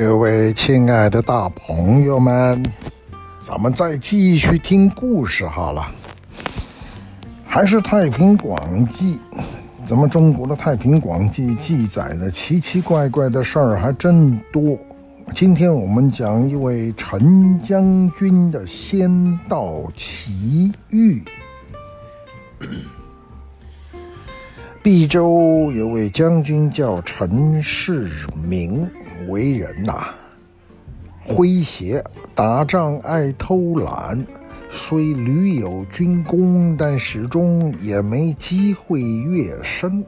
[0.00, 2.64] 各位亲爱的大朋友们，
[3.38, 5.86] 咱们再继续听故事好了。
[7.44, 9.18] 还是《太平广记》，
[9.86, 14.74] 咱们中国的《太平广记》记载的奇奇怪怪的事儿还真多。
[15.34, 21.22] 今天我们讲一位陈将军的仙道奇遇。
[24.82, 28.10] 毕州有位将军叫陈世
[28.42, 28.90] 明，
[29.28, 30.08] 为人呐、
[31.26, 32.02] 诙谐，
[32.34, 34.26] 打仗爱偷懒，
[34.68, 40.04] 虽屡有军功，但始终也没机会跃升。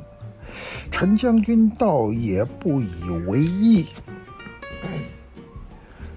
[0.90, 3.86] 陈将军倒也不以为意，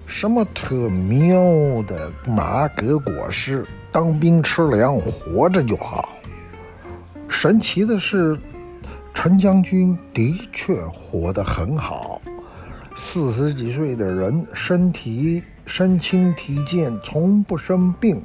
[0.06, 6.10] 什么特喵的马革裹尸，当兵吃粮，活着就好。
[7.28, 8.38] 神奇的是，
[9.14, 12.15] 陈将军的确活得很好。
[12.98, 18.22] 四十几岁的人，身体身轻体健，从不生病。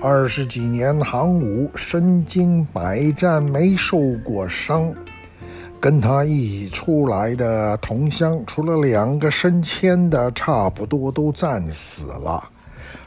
[0.00, 4.94] 二十几年行伍，身经百战，没受过伤。
[5.80, 12.48] 跟他一起出来的同乡，除了两个升迁的，差不多都战死了。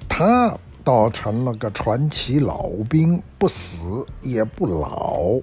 [0.09, 5.39] 他倒成了个传奇老兵，不死也不老。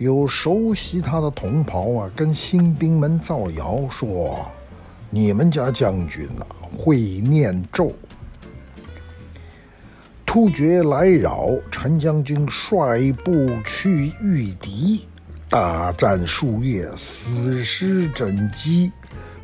[0.00, 4.46] 有熟悉他的同袍啊，跟新兵们造谣说
[5.10, 7.92] ：“你们家将军呐、会念咒。”
[10.24, 15.06] 突厥来扰，陈将军率部去御敌，
[15.50, 18.90] 大战数月，死尸枕藉。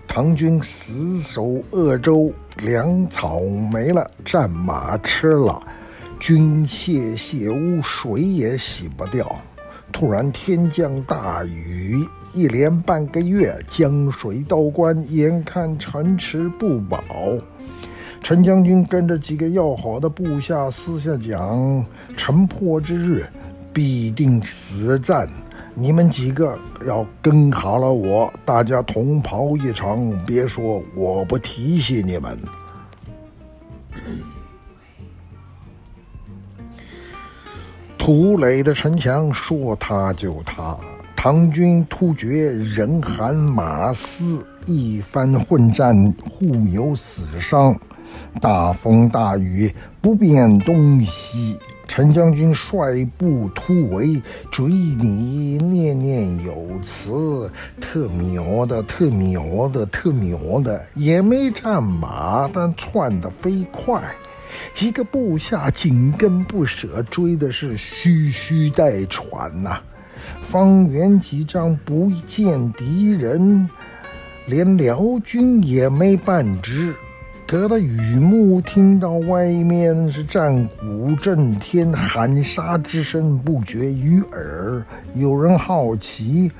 [0.08, 2.32] 唐军死守鄂州，
[2.62, 5.62] 粮草没了，战马吃了，
[6.18, 9.38] 军械血污，水也洗不掉。
[9.98, 17.02] 突然天降大雨，一连半个月江水倒灌，眼看城池不保。
[18.22, 21.82] 陈将军跟着几个要好的部下私下讲：
[22.14, 23.26] 城破之日
[23.72, 25.26] 必定死战，
[25.72, 32.38] 你们几个要跟好了我，大家同袍一场，别说我不提携你们。
[38.06, 40.78] 土垒的城墙说塌就塌，
[41.16, 45.92] 唐军突厥人喊马嘶，一番混战，
[46.30, 47.76] 互有死伤。
[48.40, 51.58] 大风大雨，不辨东西。
[51.88, 57.50] 陈将军率部突围，追你念念有词，
[57.80, 64.00] 特喵的，特喵的，特喵的，也没战马，但窜得飞快。
[64.72, 69.80] 几个部下紧跟不舍，追的是吁吁带喘呐、
[70.42, 73.68] 方圆几丈不见敌人，
[74.46, 76.94] 连辽军也没半只。
[77.46, 84.84] 隔了雨幕，听到外面是战鼓震天，喊杀之声不绝于耳。
[85.14, 86.50] 有人好奇：“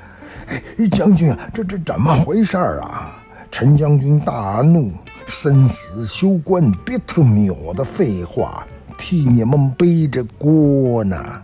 [0.46, 3.20] 哎，将军啊，这这怎么回事啊？”
[3.50, 4.92] 陈将军大怒。
[5.26, 8.64] 生死休关，别他喵的废话，
[8.96, 11.42] 替你们背着锅呢。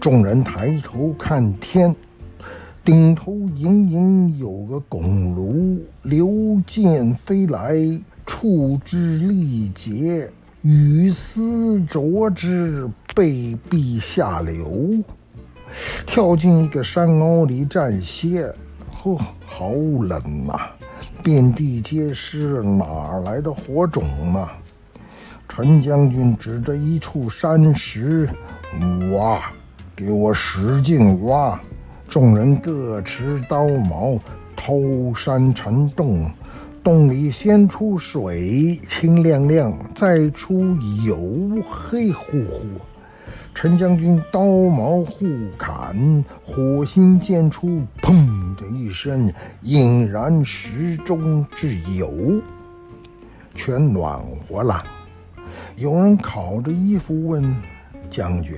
[0.00, 1.94] 众人抬头看天，
[2.84, 5.02] 顶头隐隐有个拱
[5.34, 7.76] 庐，流箭飞来，
[8.26, 10.30] 触之力竭，
[10.62, 15.02] 雨丝着之，被壁下流。
[16.06, 18.52] 跳进一个山坳里暂歇，
[18.92, 19.16] 呵，
[19.46, 20.74] 好冷啊！
[21.22, 24.02] 遍地皆是，哪来的火种
[24.34, 24.52] 啊？
[25.48, 28.28] 陈将军指着一处山石，
[29.12, 29.42] 挖，
[29.96, 31.60] 给我使劲挖！
[32.08, 34.18] 众人各持刀矛，
[34.54, 36.30] 偷山成洞，
[36.82, 42.66] 洞里先出水，清亮亮，再出油，黑乎乎。
[43.54, 45.26] 陈将军刀矛互
[45.58, 48.14] 砍，火星溅出，砰
[48.58, 49.32] 的一身，
[49.62, 52.42] 引燃石中之油，
[53.54, 54.84] 全暖和了。
[55.76, 57.42] 有人烤着衣服问
[58.10, 58.56] 将军：“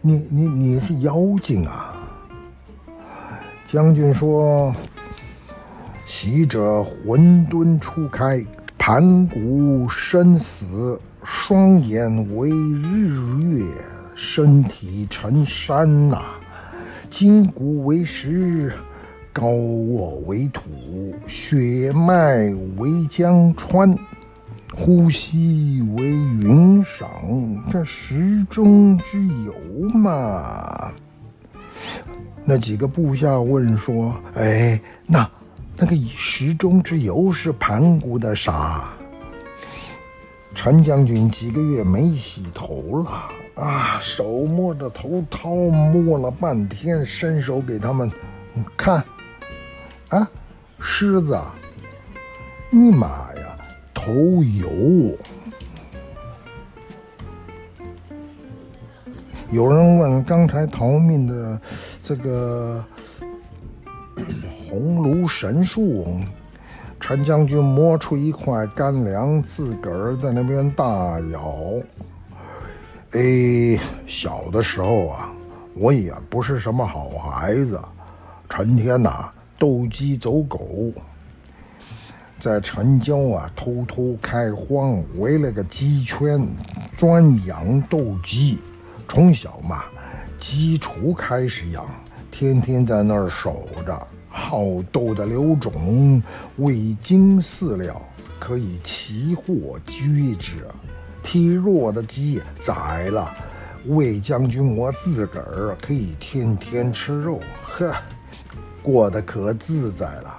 [0.00, 1.94] 你你你是妖精啊？”
[3.68, 4.74] 将军说
[6.06, 8.44] ：“昔者混沌初开，
[8.76, 13.64] 盘古生死，双眼为日月。”
[14.18, 16.40] 身体成山呐、啊，
[17.10, 18.72] 筋骨为石，
[19.36, 20.62] 高卧为土，
[21.28, 22.38] 血脉
[22.78, 23.94] 为江川，
[24.74, 27.06] 呼吸为云裳，
[27.70, 29.52] 这石中之油
[29.90, 30.90] 嘛。
[32.46, 35.30] 那几个部下问说：“哎，那
[35.76, 38.88] 那个石中之油是盘古的啥？
[40.54, 48.10] 陈将军几个月没洗头了啊，手摸着头套，摸了半天，伸手给他们
[48.78, 49.04] 看，
[50.10, 50.30] 啊，
[50.78, 51.36] 狮子，
[52.70, 53.58] 你妈呀，
[53.92, 55.18] 头油！
[59.50, 61.60] 有人问刚才逃命的
[62.02, 62.84] 这个
[64.68, 66.04] 红炉神树，
[67.00, 71.56] 陈将军摸出一块干粮，自个儿在那边大咬。
[73.12, 75.32] 哎，小的时候啊，
[75.74, 77.80] 我也不是什么好孩子，
[78.48, 80.92] 成天呐、斗鸡走狗，
[82.38, 86.46] 在城郊啊偷偷开荒，围了个鸡圈，
[86.96, 88.58] 专养斗鸡。
[89.08, 89.84] 从小嘛，
[90.38, 91.86] 鸡雏开始养，
[92.30, 94.06] 天天在那儿守着。
[94.28, 96.22] 好斗的刘种，
[96.58, 98.02] 未经饲料，
[98.38, 100.66] 可以奇货居之。
[101.22, 103.34] 体弱的鸡宰了，
[103.86, 107.94] 魏将军我自个儿可以天天吃肉，呵，
[108.86, 110.38] 过得可自在了。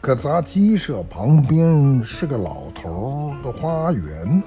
[0.00, 4.42] 可咱鸡舍旁边是个老头的花园。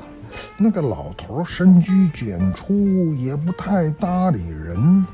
[0.57, 5.05] 那个老头深居简出，也不太搭理人，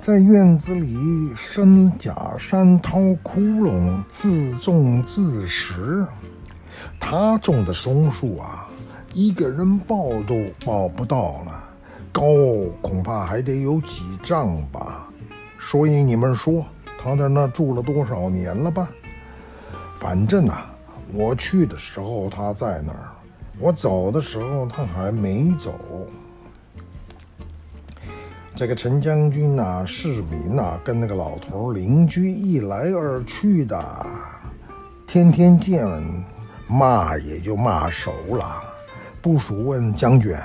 [0.00, 0.96] 在院子里
[1.36, 6.06] 深假山掏窟窿，自种自食。
[6.98, 8.68] 他种的松树啊，
[9.12, 11.64] 一个人抱都抱不到了，
[12.12, 12.22] 高
[12.80, 15.08] 恐怕还得有几丈吧。
[15.58, 16.64] 所以你们说
[17.16, 18.88] 他在那住了多少年了吧？
[19.98, 20.70] 反正啊，
[21.12, 23.08] 我去的时候他在那儿。
[23.60, 25.74] 我走的时候，他还没走。
[28.54, 34.06] 这个陈将军呐、市民呐、跟那个老头邻居一来二去的，
[35.08, 35.84] 天天见，
[36.68, 38.62] 骂也就骂熟了。
[39.20, 40.36] 部属问将军：“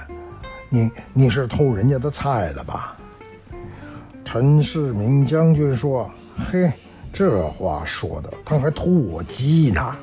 [0.69, 2.97] 你你是偷人家的菜了吧？”
[4.25, 6.71] 陈世民将军说：“嘿，
[7.11, 9.95] 这话说的，他还偷我鸡呢。”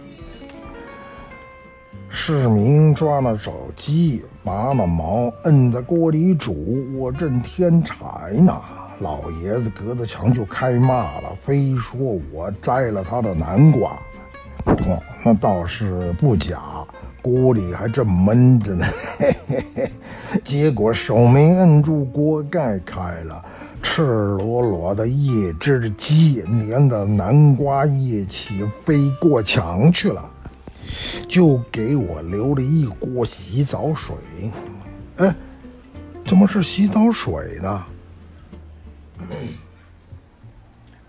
[2.13, 6.85] 市民抓了手鸡，拔了毛，摁在锅里煮。
[6.99, 8.61] 我正添柴呢，
[8.99, 13.97] 老爷子隔着墙就开骂了，非说我摘了他的南瓜。
[14.65, 16.61] 哦，那倒是不假，
[17.23, 18.85] 锅里还正闷着呢。
[19.17, 19.93] 嘿嘿嘿，
[20.43, 23.45] 结果手没摁住锅盖开了，
[23.83, 30.31] 赤裸裸的一只鸡，连着南瓜一起飞过墙去了。
[31.29, 34.15] 就给我留了一锅洗澡水，
[35.19, 35.35] 哎，
[36.27, 37.87] 怎么是洗澡水呢？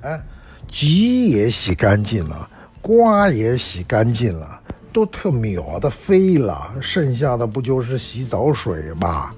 [0.01, 0.21] 哎，
[0.71, 2.47] 鸡也洗干净了，
[2.81, 4.61] 瓜也洗干净了，
[4.93, 9.33] 都特秒的飞了，剩下的不就是洗澡水吗？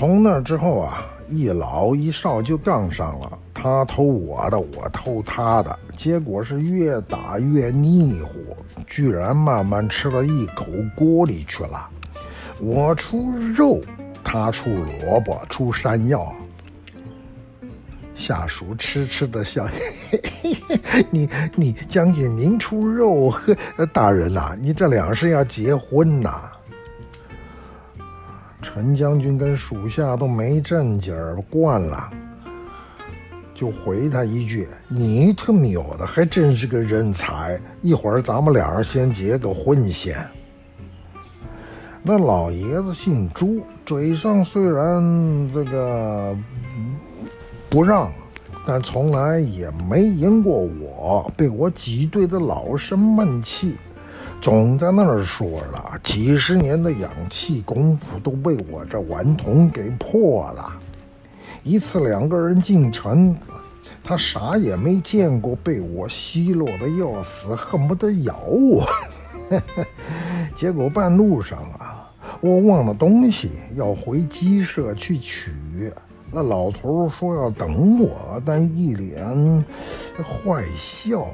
[0.00, 3.38] 从那之后啊，一老一少就杠上了。
[3.52, 8.56] 他偷我的，我偷他的，结果是越打越腻乎，
[8.86, 10.64] 居然慢慢吃了一口
[10.96, 11.86] 锅里去了。
[12.58, 13.78] 我出肉，
[14.24, 16.34] 他出萝卜，出山药。
[18.14, 19.66] 下属痴痴的笑，
[20.10, 23.54] 嘿嘿嘿嘿，你你将军您出肉，呵，
[23.92, 26.50] 大人呐、你这俩是要结婚呐？
[28.62, 32.10] 陈将军跟属下都没正经儿，惯了。
[33.54, 37.60] 就回他一句：“你特喵的，还真是个人才！
[37.82, 40.16] 一会儿咱们俩先结个婚先。”
[42.02, 46.34] 那老爷子姓朱，嘴上虽然这个
[47.68, 48.10] 不让，
[48.66, 53.76] 但从来也没赢过我，被我挤兑的老生闷气，
[54.40, 60.72] 总在那儿说了，几十年的养气功夫都被我这顽童给破了。
[61.62, 63.36] 一次两个人进城，
[64.02, 68.88] 他啥也没见过，被我奚落的要死，恨不得咬我。
[70.56, 75.52] 结果半路上啊，我忘了东西，要回鸡舍去取。
[76.32, 79.22] 那老头说要等我，但一脸
[80.16, 81.26] 坏笑。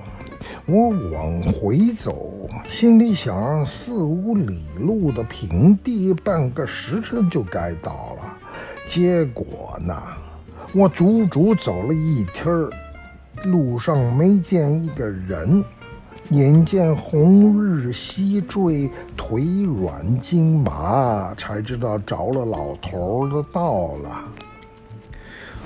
[0.67, 8.39] 我往回走，心里想四五里路的平地，半个时辰就该到了。
[8.89, 9.95] 结果呢，
[10.73, 12.71] 我足足走了一天儿，
[13.45, 15.65] 路上没见一个人，
[16.31, 24.25] 眼见红日西坠，腿软筋麻，才知道着了老头的道了。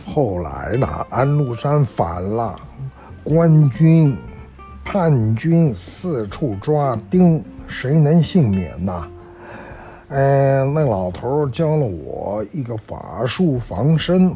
[0.07, 2.59] 后来呢，安禄山反了，
[3.23, 4.17] 官军、
[4.93, 9.07] 叛军四处抓丁，谁能幸免呐？
[10.09, 14.35] 哎，那老头教了我一个法术防身。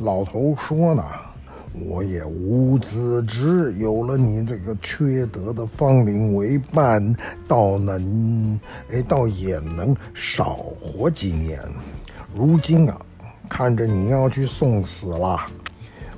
[0.00, 1.04] 老头说呢。
[1.88, 7.16] 我也无子侄，有了你这个缺德的芳龄为伴，
[7.48, 11.58] 倒能，哎，倒也能少活几年。
[12.34, 12.98] 如今啊，
[13.48, 15.40] 看着你要去送死了，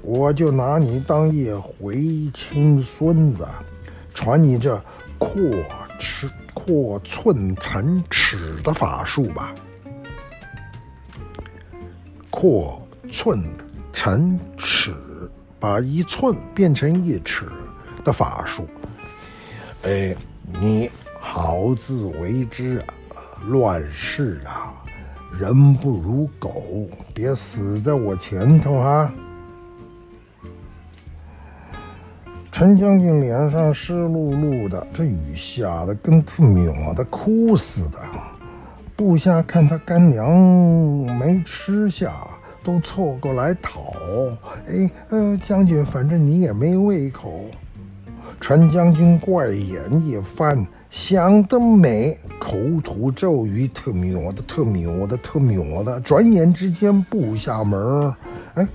[0.05, 3.47] 我就拿你当一回亲孙子，
[4.13, 4.81] 传你这
[5.19, 5.41] 扩
[5.99, 9.55] 尺、扩寸成尺的法术吧。
[12.31, 12.81] 扩
[13.11, 13.43] 寸
[13.93, 14.95] 成尺。
[15.61, 17.47] 把一寸变成一尺
[18.05, 18.69] 的法术，
[19.85, 20.15] 哎，
[20.61, 22.85] 你好自为之
[23.15, 23.17] 啊！
[23.47, 24.75] 乱世啊，
[25.41, 29.11] 人不如狗，别死在我前头啊！
[32.55, 37.99] 陈将军脸上湿漉漉的，这雨下的跟他秒的哭似的。
[38.95, 40.31] 部下看他干粮
[41.19, 42.13] 没吃下。
[42.63, 43.93] 都凑过来讨，
[44.67, 47.45] 哎，呃，将军，反正你也没胃口。
[48.41, 56.01] 陈将军怪眼一翻，想得美，口吐咒语，特喵的，特喵的，特喵的。
[56.01, 58.15] 转眼之间，部下们，
[58.55, 58.67] 哎，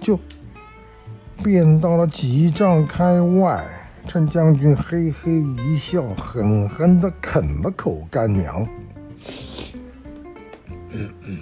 [0.00, 0.18] 就
[1.42, 3.64] 变到了几丈开外。
[4.04, 8.66] 陈将军嘿嘿一笑，狠狠地啃了口干粮。
[10.90, 11.38] 嗯 嗯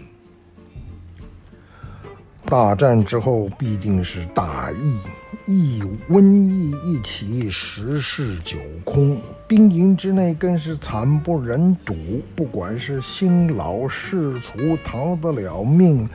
[2.44, 4.98] 大战之后必定是大疫，
[5.46, 11.94] 疫瘟疫一起，十室九空，兵营之内更是惨不忍睹。
[12.34, 16.08] 不管是新老士卒，逃得了命，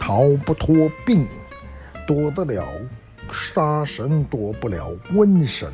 [0.00, 1.26] 逃不脱病；
[2.06, 2.66] 躲得了
[3.32, 5.68] 杀神，躲不了瘟神。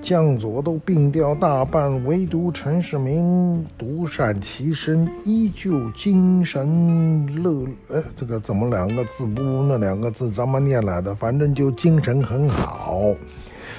[0.00, 7.66] 将佐都病掉大半，唯独陈世民独善其身，依旧精神乐。
[7.88, 11.14] 呃，这个怎么两个字不如那两个字怎么念来的？
[11.16, 13.12] 反正就精神很好。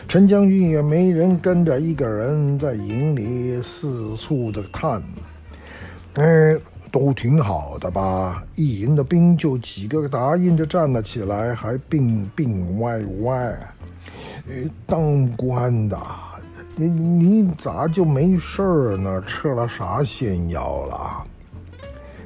[0.09, 5.01] 陈将军也没人跟着，一个人在营里四处的看。
[6.15, 6.57] 哎，
[6.91, 8.43] 都挺好的吧？
[8.55, 13.57] 一营的兵就几个答应着站了起来，还病病歪歪。
[14.85, 15.97] 当官的，
[16.75, 19.23] 你你咋就没事儿呢？
[19.27, 21.23] 吃了啥仙药了？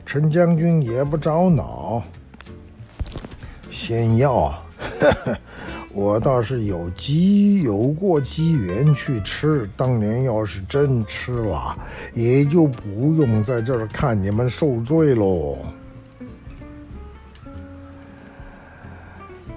[0.05, 2.01] 陈将军也不着恼。
[3.72, 4.53] 仙药，
[5.93, 9.69] 我倒是有机有过机缘去吃。
[9.77, 11.77] 当年要是真吃了，
[12.15, 15.57] 也就不用在这儿看你们受罪喽。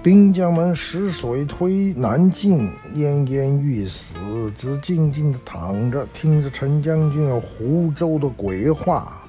[0.03, 4.15] 兵将们食水推南进，奄奄欲死，
[4.55, 9.26] 只静静地躺着，听着陈将军胡诌的鬼话。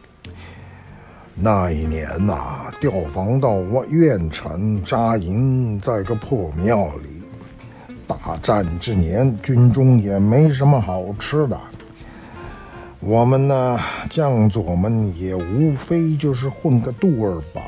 [1.40, 7.22] 那一年呐、调防到我县城扎营在个破庙里。
[8.08, 11.56] 大战之年，军中也没什么好吃的。
[12.98, 13.78] 我们呢，
[14.10, 17.62] 将佐们也无非就是混个肚儿饱。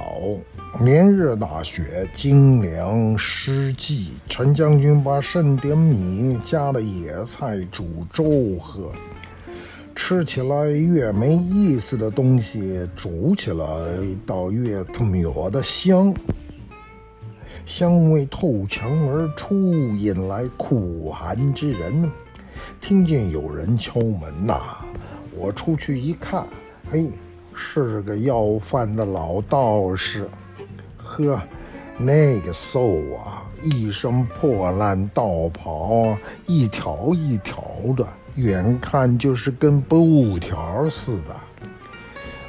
[0.80, 4.14] 连日大雪，精粮失计。
[4.28, 8.90] 陈将军把剩点米加了野菜煮粥喝，
[10.02, 13.66] 吃起来越没意思的东西，煮起来
[14.24, 16.12] 倒越他妈的香。
[17.66, 19.54] 香味透墙而出，
[19.94, 22.10] 引来酷寒之人。
[22.80, 24.78] 听见有人敲门呐、
[25.36, 26.46] 我出去一看，
[26.90, 27.10] 嘿，
[27.54, 30.26] 是个要饭的老道士。
[30.96, 31.40] 呵，
[31.98, 36.16] 那个瘦啊，一身破烂道袍，
[36.46, 37.62] 一条一条
[37.94, 38.08] 的，
[38.40, 41.36] 远看就是跟布条似的。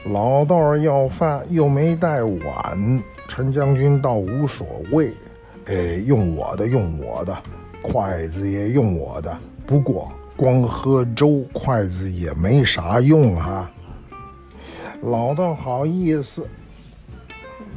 [0.06, 5.14] 老道要饭又没带碗，陈将军倒无所谓，
[5.66, 7.38] 哎，用我的，用我的，
[7.82, 9.38] 筷子也用我的。
[9.66, 13.70] 不过光喝粥，筷子也没啥用哈。
[15.02, 16.48] 老道好意思。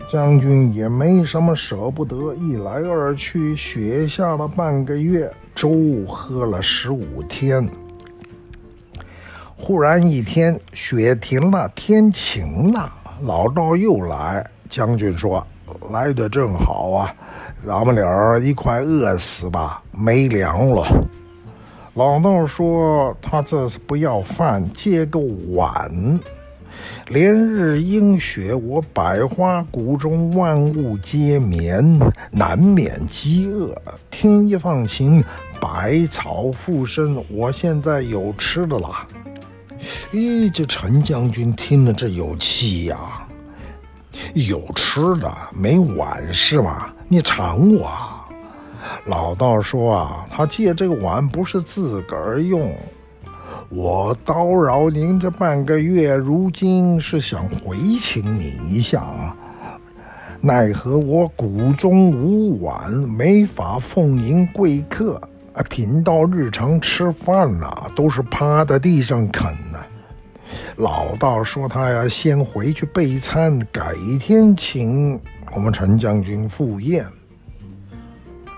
[0.06, 7.66] 将军也没什么舍不得，一来二去，雪下了半个月，粥喝了十五天。
[9.66, 12.92] 忽然一天，雪停了，天晴了，
[13.23, 14.47] 老道又来。
[14.68, 15.42] 将军说
[15.90, 17.11] ：“来得正好啊，
[17.66, 20.87] 咱们俩一块饿死吧，没粮了。”
[21.94, 25.18] 老道说：“他这是不要饭，借个
[25.54, 26.21] 碗。”
[27.09, 31.99] 连日阴雪，我百花谷中万物皆眠，
[32.30, 33.75] 难免饥饿。
[34.11, 35.25] 天一放晴，
[35.59, 39.06] 百草复生，我现在有吃的啦。
[40.12, 42.99] 咦，这陈将军听了这有气呀、
[44.35, 46.95] 有吃的没碗是吧？
[47.09, 47.91] 你尝我。
[49.07, 52.75] 老道说啊，他借这个碗不是自个儿用。
[53.71, 59.37] 我叨扰您这半个月，如今是想回请你一下啊，
[60.41, 65.21] 奈何我谷中无碗，没法奉迎贵客
[65.54, 65.62] 啊。
[65.70, 69.78] 贫道日常吃饭呐、都是趴在地上啃呢、
[70.76, 75.18] 老道说他要先回去备餐，改天请
[75.54, 77.04] 我们陈将军赴宴。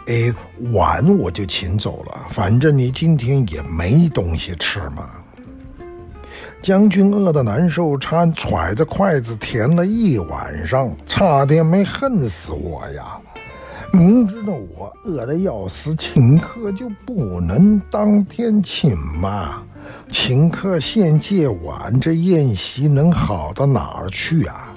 [0.08, 0.32] 哎，
[0.72, 5.10] 碗我就请走了，反正你今天也没东西吃嘛。
[6.62, 13.18] 将军饿得难受，差揣着筷子填了一晚上，差点没恨死我呀！
[13.93, 19.62] 明知道我饿得要死，请客就不能当天请吗？
[20.11, 24.73] 请客现借碗，这宴席能好到哪儿去啊？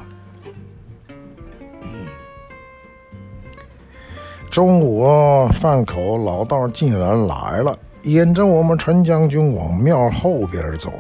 [4.50, 5.08] 中午
[5.50, 10.92] 饭口，老道竟然来了，沿着我们陈将军往庙后边走，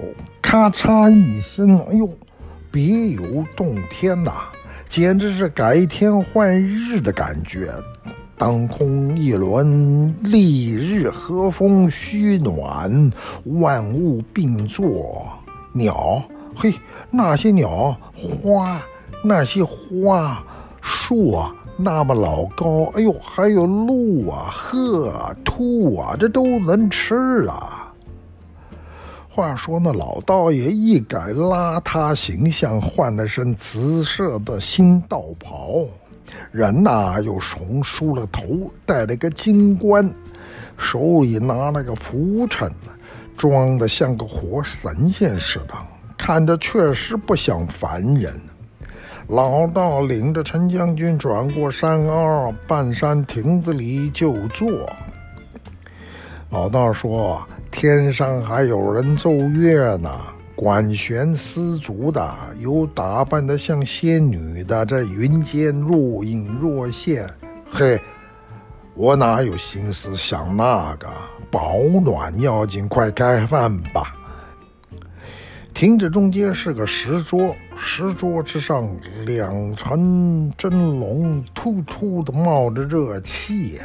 [0.41, 2.07] 咔嚓一声，哎呦，
[2.69, 4.33] 别有洞天呐，
[4.89, 7.71] 简直是改天换日的感觉。
[8.35, 13.11] 当空一轮，丽日和风煦暖，
[13.61, 15.27] 万物并作，
[15.71, 16.23] 鸟，
[16.55, 16.73] 嘿，
[17.11, 18.81] 那些鸟，花，
[19.23, 20.43] 那些花，
[20.81, 21.53] 树啊。
[21.81, 27.78] 那么老高，哎呦，还有鹿啊、鹤啊、兔啊，这都能吃啊。
[29.39, 35.85] 话说那老道爷一改邋遢形象，换了身紫色的新道袍，
[36.51, 40.13] 人呐又重梳了头，戴了个金冠，
[40.77, 42.69] 手里拿了个拂尘，
[43.37, 45.73] 装得像个活神仙似的，
[46.17, 48.37] 看着确实不像凡人。
[49.29, 54.69] 老道领着陈将军转过山坳，半山亭子里就坐。
[56.49, 60.09] 老道说：“天上还有人奏乐呢，
[60.55, 67.29] 管弦丝竹的，有打扮得像仙女的，这云间若隐若现。
[67.69, 68.01] 嘿，
[68.95, 71.07] 我哪有心思想那个？
[71.51, 74.15] 保暖要紧，快开饭吧。”
[75.73, 78.85] 亭子中间是个石桌，石桌之上
[79.25, 83.83] 两层蒸笼，突突的冒着热气呀。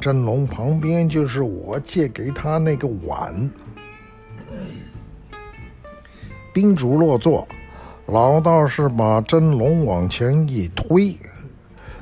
[0.00, 3.50] 蒸笼旁边就是我借给他那个碗。
[6.52, 7.46] 宾主落座，
[8.06, 11.14] 老道士把蒸笼往前一推。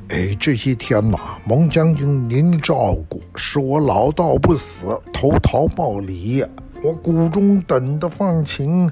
[0.09, 6.44] 哎，这些天呐，蒙将军您照顾，使我老道不死，投桃报李。
[6.83, 8.90] 我谷中等的放晴，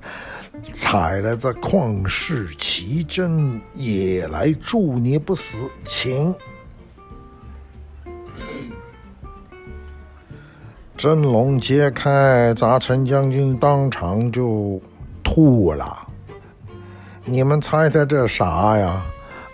[0.72, 6.34] 采了这旷世奇珍，也来祝你不死，请。
[10.96, 14.80] 蒸笼揭开，咱陈将军当场就
[15.22, 16.06] 吐了。
[17.24, 19.04] 你们猜猜这啥呀？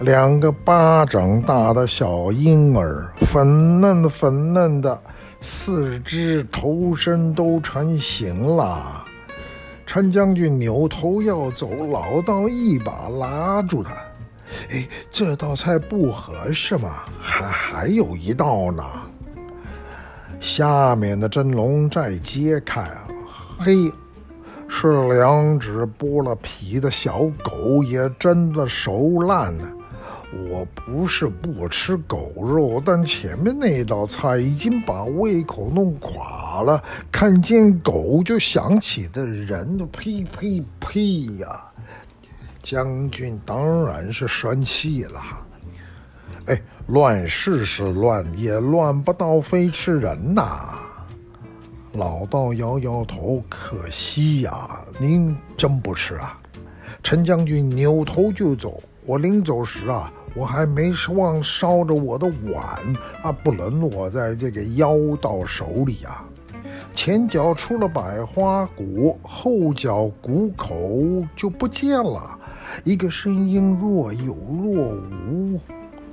[0.01, 5.01] 两个巴掌大的小婴儿，粉嫩粉嫩的。
[5.41, 9.05] 四肢头身都成型了，
[9.87, 13.91] 陈将军扭头要走，老道一把拉住他。
[14.71, 17.05] 哎，这道菜不合适吗？
[17.21, 18.85] 还还有一道呢。
[20.41, 22.89] 下面的蒸笼再揭开，
[23.59, 23.93] 嘿，
[24.69, 29.65] 是两只剥了皮的小狗，也蒸的熟烂了。
[30.51, 36.83] 我不是不吃狗肉，但前面那道菜已经把胃口弄垮了。
[37.11, 41.65] 看见狗就想起的人，呸呸呸呀！
[42.63, 45.21] 将军当然是生气了。
[46.47, 50.81] 哎，乱世是乱，也乱不到非吃人呐。
[51.93, 56.41] 老道摇摇头，可惜呀，您真不吃啊？
[57.03, 60.11] 陈将军扭头就走，我临走时啊。
[60.35, 62.65] 我还没忘烧着我的碗
[63.23, 66.25] 啊，不能落在这个妖道手里啊！
[66.95, 70.75] 前脚出了百花谷，后脚谷口
[71.37, 72.39] 就不见了。
[72.85, 75.61] 一个声音若有若无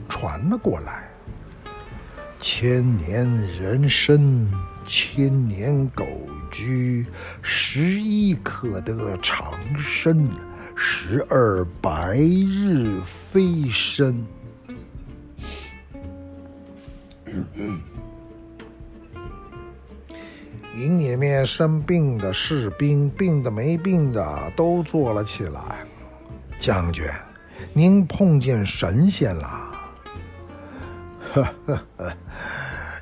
[0.08, 1.10] 传了过来
[2.40, 3.26] ：“千年
[3.60, 4.52] 人参，
[4.86, 6.06] 千年狗
[6.52, 7.06] 居，
[7.42, 10.30] 十一可得长生。”
[10.78, 14.28] 十二白日飞升。
[20.76, 25.62] 营里面生病的士兵，病的没病的都坐了起来。
[26.60, 27.08] 将军，
[27.72, 29.75] 您碰见神仙了？
[31.36, 32.14] 呵呵呵。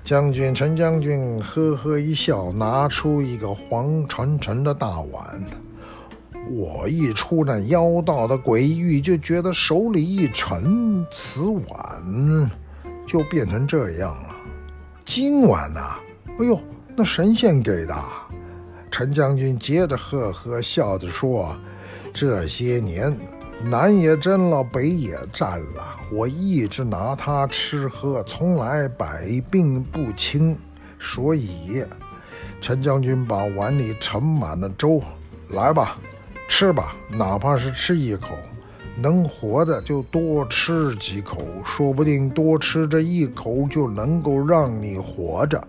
[0.04, 5.42] 将军陈将军呵呵一笑，拿出一个黄沉沉的大碗。
[6.52, 12.50] 我一出那妖道的鬼域，就觉得手里一沉，此碗
[13.06, 14.36] 就变成这样了。
[15.06, 16.00] 今晚呐、啊，
[16.40, 16.60] 哎呦！
[16.96, 17.96] 那神仙给的，
[18.92, 21.58] 陈将军接着呵呵笑着说
[22.14, 23.12] ：“这些年
[23.66, 30.56] 南也征了，北也战了，我一直拿它吃喝，从来百病不侵。
[31.00, 31.84] 所以，
[32.60, 35.02] 陈将军把碗里盛满了粥，
[35.50, 35.98] 来吧，
[36.50, 38.36] 吃吧，哪怕是吃一口，
[38.98, 45.66] 能活的就多吃几口，说不定多吃这一口就能够让你活着。”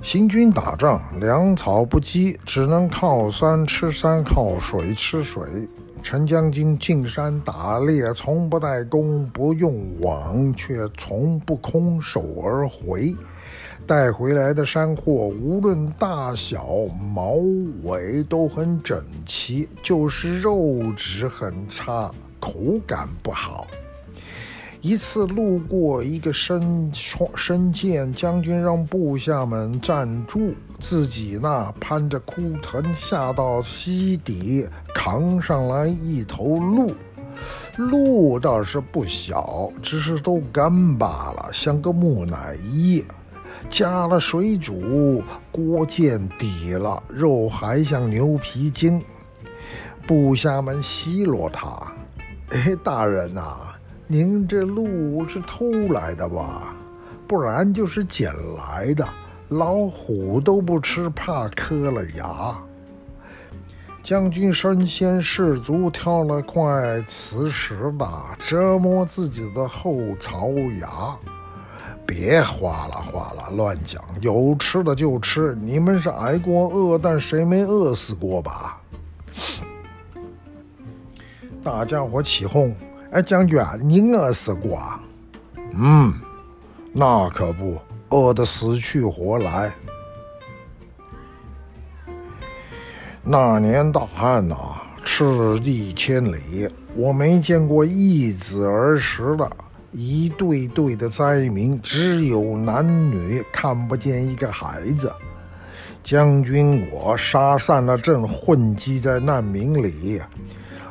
[0.00, 5.68] 行军打仗，粮草不积，只能靠山吃山，靠水吃水。
[6.04, 13.14] 陈将军进山打猎，从不带弓，不用网，却从不空手而回。
[13.88, 16.64] 带回来的山货，无论大小、
[17.12, 17.32] 毛
[17.82, 22.52] 尾都很整齐，就是肉质很差，口
[22.86, 23.66] 感不好。
[24.80, 26.90] 一次路过一个深
[27.34, 36.94] 深涧，将军让部下们站住，自己那攀着枯藤下到溪底，扛上来一头鹿。
[37.76, 43.04] 鹿倒是不小，只是都干巴了，像个木乃伊。
[43.68, 49.02] 加了水煮，锅见底了，肉还像牛皮筋。
[50.06, 51.76] 部下们奚落他
[52.50, 53.58] ：“哎，大人呐、！”
[54.10, 56.74] 您这鹿是偷来的吧？
[57.26, 59.06] 不然就是捡来的。
[59.50, 62.58] 老虎都不吃，怕磕了牙。
[64.02, 70.48] 将军身先士卒，挑了块磁石吧，折磨自己的后槽
[70.80, 71.14] 牙。
[72.06, 75.54] 别哗啦哗啦乱讲，有吃的就吃。
[75.56, 78.80] 你们是挨过饿，但谁没饿死过吧？
[81.62, 82.74] 大家伙起哄。
[83.10, 84.78] 哎，将军啊，你饿死过？
[85.72, 86.12] 嗯，
[86.92, 87.78] 那可不，
[88.10, 89.72] 饿得死去活来。
[93.22, 94.56] 那年大旱呐，
[95.04, 99.50] 赤地千里，我没见过一子儿时的，
[99.92, 105.10] 一对对的灾民，只有男女，看不见一个孩子。
[106.02, 110.20] 将军我杀散了阵，混迹在难民里，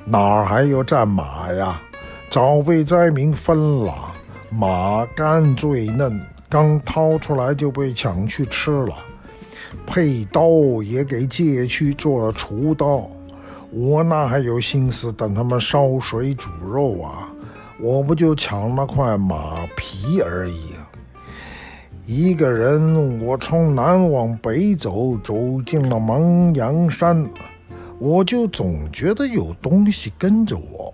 [0.05, 1.79] 哪儿还有战马呀？
[2.29, 3.93] 早被灾民分了，
[4.49, 8.93] 马肝最嫩，刚掏出来就被抢去吃了，
[9.85, 13.09] 配刀也给借去做了厨刀。
[13.71, 17.29] 我哪还有心思等他们烧水煮肉啊？
[17.79, 20.71] 我不就抢了块马皮而已。
[22.05, 27.25] 一个人，我从南往北走，走进了蒙阳山，
[27.99, 30.93] 我就总觉得有东西跟着我。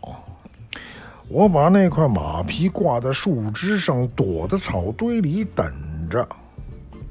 [1.29, 5.65] 我把那块马皮挂在树枝上，躲在草堆里等
[6.09, 6.27] 着。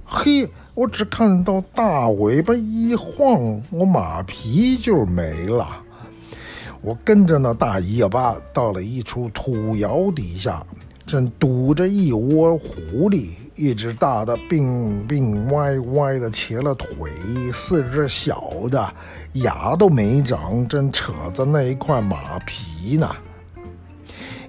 [0.05, 5.67] 嘿，我只看到大尾巴一晃，我马皮就没了。
[6.83, 10.65] 我跟着那大尾巴到了一处土窑底下，
[11.07, 17.11] 正堵着一窝狐狸，一只大的病病歪歪的瘸了腿，
[17.53, 18.93] 四只小的
[19.33, 23.11] 牙都没长，正扯着那一块马皮呢。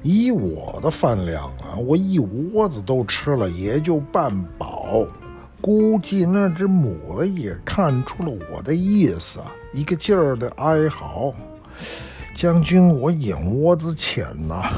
[0.04, 5.08] 以我的饭量啊，我一窝子都吃了，也就半饱。
[5.62, 9.40] 估计那只母的也看出了我的意思，
[9.72, 11.34] 一个劲儿的哀嚎
[12.36, 14.70] ：“将军，我眼窝子浅呐，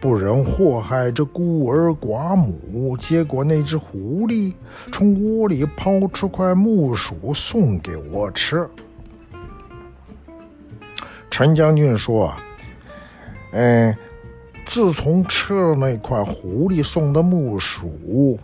[0.00, 2.96] 不忍祸害这孤儿寡母。
[2.98, 4.54] 结果那只狐狸
[4.92, 8.64] 从窝里抛出块木薯送给我吃。”
[11.28, 12.32] 陈将军说。
[13.52, 13.96] 哎，
[14.66, 18.38] 自从吃了那块狐狸送的木薯，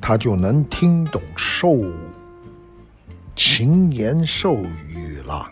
[0.00, 1.76] 他就能听懂兽
[3.34, 4.54] 禽言兽
[4.88, 5.48] 语了。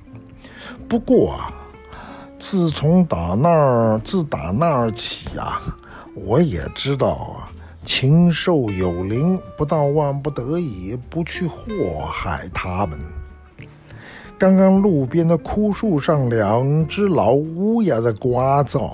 [0.88, 1.52] 不过啊，
[2.38, 5.60] 自从打那儿自打那儿起啊，
[6.14, 7.50] 我也知道啊，
[7.84, 12.96] 禽兽有灵，不到万不得已，不去祸害他们。
[14.38, 18.92] 刚刚路边的枯树上，两只老乌鸦在呱噪。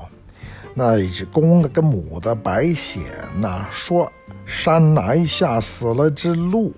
[0.73, 3.03] 那一只公的跟母的白显
[3.39, 4.11] 呐，说
[4.47, 6.73] 山崖下死了只鹿，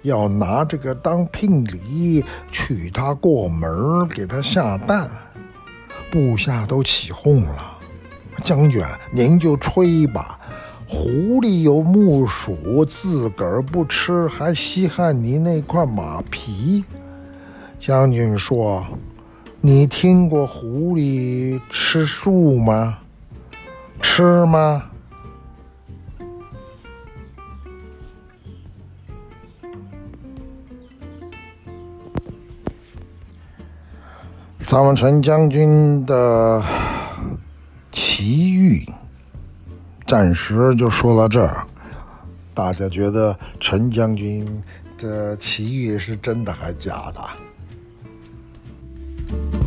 [0.00, 5.10] 要拿这个当聘礼，娶她过门，给她下蛋。
[6.10, 7.76] 部下都起哄了，
[8.42, 10.38] 将军您就吹吧。
[10.88, 16.82] 狐狸有木薯，自个儿不吃，还稀罕你那块马皮。
[17.86, 18.84] 将军说
[19.62, 22.98] ：“你听过狐狸吃树吗？
[24.02, 24.90] 吃吗？”
[34.66, 36.60] 咱们陈将军的
[37.92, 38.84] 奇遇，
[40.08, 41.64] 暂时就说到这儿。
[42.52, 44.60] 大家觉得陈将军
[44.98, 47.45] 的奇遇是真的还是假的？
[49.28, 49.65] Bye.